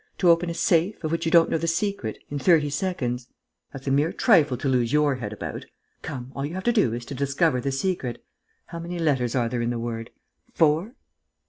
[0.17, 3.27] To open a safe, of which you don't know the secret, in thirty seconds.
[3.71, 5.67] That's a mere trifle to lose your head about!
[6.01, 8.25] Come, all you have to do is to discover the secret!
[8.65, 10.09] How many letters are there in the word?
[10.55, 10.95] Four?"